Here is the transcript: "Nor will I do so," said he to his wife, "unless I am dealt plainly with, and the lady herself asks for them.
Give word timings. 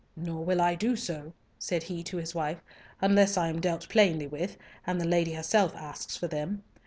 "Nor 0.15 0.43
will 0.43 0.61
I 0.61 0.73
do 0.73 0.95
so," 0.95 1.33
said 1.59 1.83
he 1.83 2.01
to 2.05 2.17
his 2.17 2.33
wife, 2.33 2.63
"unless 3.01 3.37
I 3.37 3.49
am 3.49 3.61
dealt 3.61 3.87
plainly 3.87 4.25
with, 4.25 4.57
and 4.87 4.99
the 4.99 5.05
lady 5.07 5.33
herself 5.33 5.75
asks 5.75 6.17
for 6.17 6.27
them. 6.27 6.63